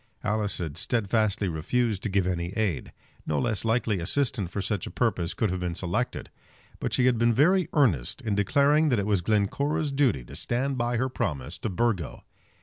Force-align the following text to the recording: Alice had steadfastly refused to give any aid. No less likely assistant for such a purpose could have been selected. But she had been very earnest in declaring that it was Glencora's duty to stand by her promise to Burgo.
Alice 0.23 0.57
had 0.57 0.79
steadfastly 0.79 1.47
refused 1.47 2.01
to 2.01 2.09
give 2.09 2.25
any 2.25 2.49
aid. 2.53 2.91
No 3.27 3.37
less 3.37 3.63
likely 3.63 3.99
assistant 3.99 4.49
for 4.49 4.59
such 4.59 4.87
a 4.87 4.89
purpose 4.89 5.35
could 5.35 5.51
have 5.51 5.59
been 5.59 5.75
selected. 5.75 6.31
But 6.79 6.91
she 6.91 7.05
had 7.05 7.19
been 7.19 7.31
very 7.33 7.69
earnest 7.73 8.19
in 8.23 8.33
declaring 8.33 8.89
that 8.89 8.97
it 8.97 9.05
was 9.05 9.21
Glencora's 9.21 9.91
duty 9.91 10.23
to 10.25 10.35
stand 10.35 10.75
by 10.75 10.97
her 10.97 11.07
promise 11.07 11.59
to 11.59 11.69
Burgo. 11.69 12.23